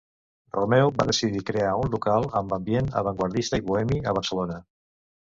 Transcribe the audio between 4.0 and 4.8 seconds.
a Barcelona.